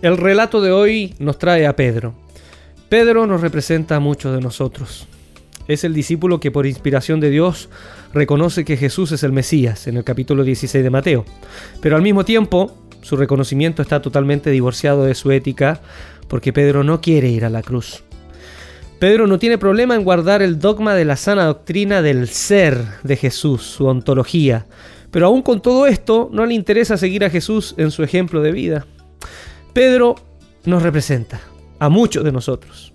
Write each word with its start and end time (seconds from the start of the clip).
El 0.00 0.16
relato 0.16 0.60
de 0.60 0.70
hoy 0.70 1.16
nos 1.18 1.40
trae 1.40 1.66
a 1.66 1.74
Pedro. 1.74 2.14
Pedro 2.88 3.26
nos 3.26 3.40
representa 3.40 3.96
a 3.96 4.00
muchos 4.00 4.32
de 4.32 4.40
nosotros. 4.40 5.08
Es 5.66 5.82
el 5.82 5.92
discípulo 5.92 6.38
que 6.38 6.52
por 6.52 6.66
inspiración 6.66 7.18
de 7.18 7.30
Dios 7.30 7.68
reconoce 8.14 8.64
que 8.64 8.76
Jesús 8.76 9.10
es 9.10 9.24
el 9.24 9.32
Mesías 9.32 9.88
en 9.88 9.96
el 9.96 10.04
capítulo 10.04 10.44
16 10.44 10.84
de 10.84 10.90
Mateo. 10.90 11.24
Pero 11.82 11.96
al 11.96 12.02
mismo 12.02 12.24
tiempo, 12.24 12.78
su 13.02 13.16
reconocimiento 13.16 13.82
está 13.82 14.00
totalmente 14.00 14.50
divorciado 14.50 15.02
de 15.04 15.16
su 15.16 15.32
ética 15.32 15.80
porque 16.28 16.52
Pedro 16.52 16.84
no 16.84 17.00
quiere 17.00 17.28
ir 17.30 17.44
a 17.44 17.50
la 17.50 17.62
cruz. 17.62 18.04
Pedro 19.00 19.26
no 19.26 19.40
tiene 19.40 19.58
problema 19.58 19.96
en 19.96 20.04
guardar 20.04 20.42
el 20.42 20.60
dogma 20.60 20.94
de 20.94 21.06
la 21.06 21.16
sana 21.16 21.44
doctrina 21.46 22.02
del 22.02 22.28
ser 22.28 22.84
de 23.02 23.16
Jesús, 23.16 23.62
su 23.62 23.86
ontología, 23.86 24.66
pero 25.10 25.26
aún 25.26 25.42
con 25.42 25.60
todo 25.60 25.88
esto 25.88 26.30
no 26.32 26.46
le 26.46 26.54
interesa 26.54 26.96
seguir 26.96 27.24
a 27.24 27.30
Jesús 27.30 27.74
en 27.78 27.90
su 27.90 28.04
ejemplo 28.04 28.42
de 28.42 28.52
vida. 28.52 28.86
Pedro 29.78 30.16
nos 30.64 30.82
representa 30.82 31.40
a 31.78 31.88
muchos 31.88 32.24
de 32.24 32.32
nosotros. 32.32 32.92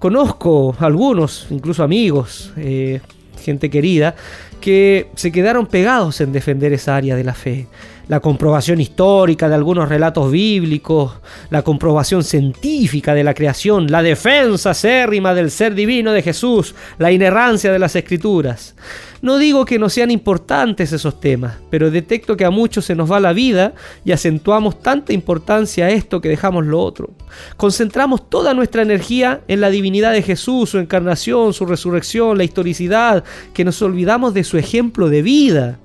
Conozco 0.00 0.74
algunos, 0.80 1.46
incluso 1.50 1.84
amigos, 1.84 2.52
eh, 2.56 3.00
gente 3.40 3.70
querida, 3.70 4.16
que 4.60 5.06
se 5.14 5.30
quedaron 5.30 5.68
pegados 5.68 6.20
en 6.20 6.32
defender 6.32 6.72
esa 6.72 6.96
área 6.96 7.14
de 7.14 7.22
la 7.22 7.32
fe. 7.32 7.68
La 8.08 8.18
comprobación 8.18 8.80
histórica 8.80 9.48
de 9.48 9.54
algunos 9.54 9.88
relatos 9.88 10.32
bíblicos, 10.32 11.12
la 11.48 11.62
comprobación 11.62 12.24
científica 12.24 13.14
de 13.14 13.22
la 13.22 13.32
creación, 13.32 13.88
la 13.88 14.02
defensa 14.02 14.70
acérrima 14.70 15.32
del 15.32 15.52
ser 15.52 15.76
divino 15.76 16.10
de 16.10 16.22
Jesús, 16.22 16.74
la 16.98 17.12
inerrancia 17.12 17.70
de 17.70 17.78
las 17.78 17.94
escrituras. 17.94 18.74
No 19.22 19.36
digo 19.36 19.66
que 19.66 19.78
no 19.78 19.90
sean 19.90 20.10
importantes 20.10 20.92
esos 20.92 21.20
temas, 21.20 21.58
pero 21.68 21.90
detecto 21.90 22.38
que 22.38 22.46
a 22.46 22.50
muchos 22.50 22.86
se 22.86 22.94
nos 22.94 23.10
va 23.10 23.20
la 23.20 23.34
vida 23.34 23.74
y 24.02 24.12
acentuamos 24.12 24.80
tanta 24.80 25.12
importancia 25.12 25.86
a 25.86 25.90
esto 25.90 26.22
que 26.22 26.30
dejamos 26.30 26.64
lo 26.64 26.80
otro. 26.80 27.10
Concentramos 27.58 28.30
toda 28.30 28.54
nuestra 28.54 28.80
energía 28.80 29.42
en 29.46 29.60
la 29.60 29.68
divinidad 29.68 30.12
de 30.12 30.22
Jesús, 30.22 30.70
su 30.70 30.78
encarnación, 30.78 31.52
su 31.52 31.66
resurrección, 31.66 32.38
la 32.38 32.44
historicidad, 32.44 33.22
que 33.52 33.64
nos 33.64 33.82
olvidamos 33.82 34.32
de 34.32 34.42
su 34.42 34.56
ejemplo 34.56 35.10
de 35.10 35.20
vida. 35.20 35.78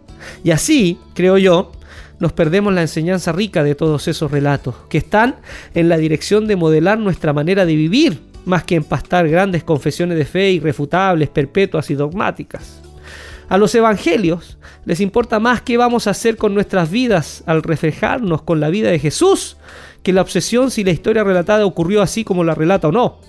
Y 0.45 0.52
así, 0.52 0.97
creo 1.13 1.38
yo, 1.38 1.73
nos 2.19 2.31
perdemos 2.31 2.73
la 2.73 2.83
enseñanza 2.83 3.33
rica 3.33 3.66
de 3.66 3.75
todos 3.75 4.08
esos 4.08 4.31
relatos, 4.31 4.75
que 4.89 4.97
están 4.97 5.36
en 5.73 5.89
la 5.89 5.97
dirección 5.97 6.47
de 6.47 6.56
modelar 6.56 6.97
nuestra 7.00 7.33
manera 7.33 7.66
de 7.66 7.75
vivir, 7.75 8.22
más 8.45 8.63
que 8.63 8.75
empastar 8.75 9.28
grandes 9.28 9.66
confesiones 9.66 10.17
de 10.17 10.23
fe 10.23 10.52
irrefutables, 10.52 11.28
perpetuas 11.28 11.89
y 11.91 11.95
dogmáticas. 11.95 12.81
A 13.47 13.57
los 13.57 13.75
evangelios 13.75 14.57
les 14.85 14.99
importa 15.01 15.39
más 15.39 15.61
qué 15.61 15.77
vamos 15.77 16.07
a 16.07 16.11
hacer 16.11 16.38
con 16.38 16.53
nuestras 16.53 16.89
vidas 16.89 17.43
al 17.45 17.63
reflejarnos 17.63 18.41
con 18.41 18.59
la 18.59 18.69
vida 18.69 18.89
de 18.89 18.99
Jesús 18.99 19.57
que 20.03 20.13
la 20.13 20.21
obsesión 20.21 20.71
si 20.71 20.83
la 20.83 20.91
historia 20.91 21.23
relatada 21.23 21.66
ocurrió 21.66 22.01
así 22.01 22.23
como 22.23 22.43
la 22.43 22.55
relata 22.55 22.88
o 22.88 22.91
no. 22.91 23.19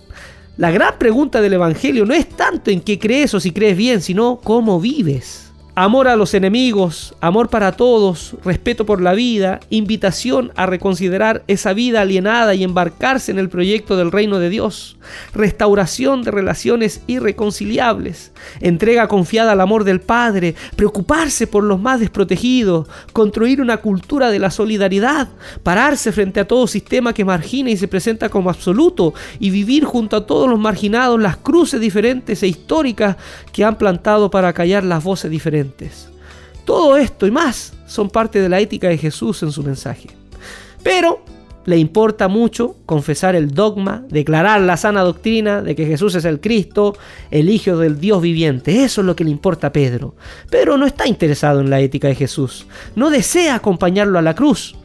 La 0.56 0.70
gran 0.70 0.98
pregunta 0.98 1.41
del 1.41 1.55
evangelio 1.55 2.06
no 2.06 2.14
es 2.14 2.28
tanto 2.28 2.70
en 2.70 2.81
qué 2.81 2.98
crees 2.98 3.34
o 3.34 3.41
si 3.41 3.53
crees 3.53 3.77
bien, 3.77 4.00
sino 4.00 4.41
cómo 4.42 4.81
vives. 4.81 5.46
Amor 5.78 6.09
a 6.09 6.16
los 6.16 6.32
enemigos, 6.32 7.14
amor 7.20 7.50
para 7.50 7.72
todos, 7.72 8.34
respeto 8.42 8.87
por 8.87 9.03
la 9.03 9.12
vida, 9.12 9.60
invitación 9.69 10.50
a 10.56 10.64
reconsiderar 10.64 11.42
esa 11.48 11.75
vida 11.75 12.00
alienada 12.00 12.54
y 12.54 12.64
embarcarse 12.64 13.31
en 13.31 13.38
el 13.38 13.50
proyecto 13.50 13.94
del 13.98 14.10
reino 14.10 14.38
de 14.38 14.48
Dios, 14.48 14.97
restauración 15.34 16.22
de 16.22 16.31
relaciones 16.31 17.03
irreconciliables, 17.06 18.32
entrega 18.60 19.06
confiada 19.06 19.53
al 19.53 19.60
amor 19.60 19.84
del 19.84 20.00
Padre, 20.00 20.54
preocuparse 20.76 21.47
por 21.47 21.62
los 21.62 21.78
más 21.78 22.00
desprotegidos, 22.00 22.88
construir 23.12 23.60
una 23.60 23.76
cultura 23.76 24.31
de 24.31 24.38
la 24.38 24.50
solidaridad, 24.50 25.28
pararse 25.62 26.10
frente 26.10 26.41
a 26.41 26.48
todo 26.48 26.66
sistema 26.69 27.12
que 27.12 27.26
margina 27.26 27.69
y 27.69 27.76
se 27.76 27.86
presenta 27.86 28.31
como 28.31 28.48
absoluto 28.48 29.12
y 29.38 29.50
vivir 29.50 29.84
junto 29.84 30.16
a 30.16 30.25
todos 30.25 30.48
los 30.48 30.59
marginados 30.59 31.20
las 31.20 31.36
cruces 31.36 31.82
diferentes 31.82 32.42
e 32.42 32.47
históricas 32.47 33.16
que 33.53 33.62
han 33.62 33.76
plantado 33.76 34.31
para 34.31 34.54
callar 34.54 34.82
las 34.82 35.04
voces 35.04 35.31
diferentes. 35.31 35.66
Todo 36.65 36.97
esto 36.97 37.27
y 37.27 37.31
más 37.31 37.72
son 37.87 38.10
parte 38.10 38.41
de 38.41 38.49
la 38.49 38.60
ética 38.60 38.88
de 38.88 38.99
Jesús 38.99 39.43
en 39.43 39.53
su 39.53 39.62
mensaje. 39.62 40.09
Pero 40.82 41.22
le 41.66 41.77
importa 41.77 42.28
mucho 42.28 42.77
confesar 42.87 43.34
el 43.34 43.50
dogma, 43.50 44.04
declarar 44.09 44.60
la 44.60 44.77
sana 44.77 45.03
doctrina 45.03 45.62
de 45.62 45.75
que 45.75 45.84
Jesús 45.84 46.15
es 46.15 46.25
el 46.25 46.41
Cristo, 46.41 46.97
el 47.31 47.50
Hijo 47.50 47.77
del 47.77 48.00
Dios 48.00 48.22
viviente. 48.22 48.84
Eso 48.84 49.00
es 49.00 49.06
lo 49.06 49.16
que 49.16 49.25
le 49.25 49.31
importa 49.31 49.69
a 49.69 49.72
Pedro. 49.72 50.15
Pedro 50.49 50.78
no 50.78 50.87
está 50.87 51.06
interesado 51.09 51.60
en 51.60 51.71
la 51.71 51.81
ética 51.81 52.09
de 52.09 52.15
Jesús, 52.15 52.66
no 52.94 53.10
desea 53.10 53.56
acompañarlo 53.56 54.19
a 54.19 54.22
la 54.22 54.34
cruz. 54.34 54.77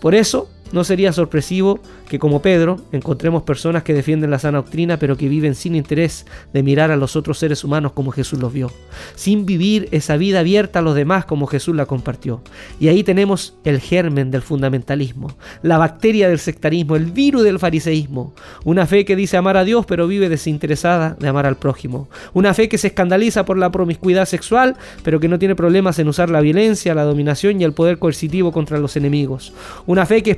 Por 0.00 0.14
eso 0.14 0.48
no 0.72 0.84
sería 0.84 1.12
sorpresivo 1.12 1.80
que 2.08 2.18
como 2.18 2.42
Pedro 2.42 2.78
encontremos 2.92 3.42
personas 3.42 3.82
que 3.82 3.94
defienden 3.94 4.30
la 4.30 4.38
sana 4.38 4.58
doctrina 4.58 4.98
pero 4.98 5.16
que 5.16 5.28
viven 5.28 5.54
sin 5.54 5.74
interés 5.74 6.26
de 6.52 6.62
mirar 6.62 6.90
a 6.90 6.96
los 6.96 7.16
otros 7.16 7.38
seres 7.38 7.64
humanos 7.64 7.92
como 7.92 8.12
Jesús 8.12 8.38
los 8.38 8.52
vio, 8.52 8.70
sin 9.14 9.46
vivir 9.46 9.88
esa 9.90 10.16
vida 10.16 10.40
abierta 10.40 10.80
a 10.80 10.82
los 10.82 10.94
demás 10.94 11.24
como 11.24 11.46
Jesús 11.46 11.74
la 11.74 11.86
compartió. 11.86 12.42
Y 12.78 12.88
ahí 12.88 13.02
tenemos 13.02 13.56
el 13.64 13.80
germen 13.80 14.30
del 14.30 14.42
fundamentalismo, 14.42 15.36
la 15.62 15.78
bacteria 15.78 16.28
del 16.28 16.38
sectarismo, 16.38 16.96
el 16.96 17.06
virus 17.06 17.44
del 17.44 17.58
fariseísmo, 17.58 18.34
una 18.64 18.86
fe 18.86 19.04
que 19.04 19.16
dice 19.16 19.36
amar 19.36 19.56
a 19.56 19.64
Dios 19.64 19.86
pero 19.86 20.06
vive 20.06 20.28
desinteresada 20.28 21.16
de 21.18 21.28
amar 21.28 21.46
al 21.46 21.56
prójimo, 21.56 22.08
una 22.32 22.54
fe 22.54 22.68
que 22.68 22.78
se 22.78 22.88
escandaliza 22.88 23.44
por 23.44 23.58
la 23.58 23.70
promiscuidad 23.70 24.26
sexual 24.26 24.76
pero 25.02 25.20
que 25.20 25.28
no 25.28 25.38
tiene 25.38 25.54
problemas 25.54 25.98
en 25.98 26.08
usar 26.08 26.30
la 26.30 26.40
violencia, 26.40 26.94
la 26.94 27.04
dominación 27.04 27.60
y 27.60 27.64
el 27.64 27.72
poder 27.72 27.98
coercitivo 27.98 28.52
contra 28.52 28.78
los 28.78 28.96
enemigos, 28.96 29.52
una 29.86 30.06
fe 30.06 30.22
que 30.22 30.32
es 30.32 30.36